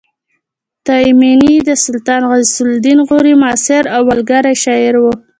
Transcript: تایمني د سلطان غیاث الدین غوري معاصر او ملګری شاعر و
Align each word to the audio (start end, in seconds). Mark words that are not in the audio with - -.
تایمني 0.87 1.53
د 1.67 1.69
سلطان 1.85 2.21
غیاث 2.31 2.55
الدین 2.65 2.99
غوري 3.07 3.33
معاصر 3.41 3.83
او 3.95 4.01
ملګری 4.09 4.53
شاعر 4.63 4.93
و 4.97 5.03